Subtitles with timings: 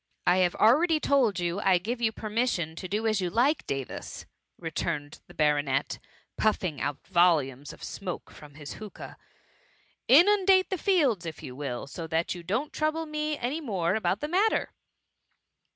[0.01, 3.67] ^I have already told you I give you per mission to do as you like,
[3.67, 4.25] Davis,^
[4.57, 5.99] returned the baronet,
[6.37, 9.15] puffing out volumes of smoke from hiis hookah.
[9.19, 9.19] ^*
[10.07, 14.21] Inundate the fields if you will, so that you don^t trouble me any more about
[14.21, 14.71] the matter.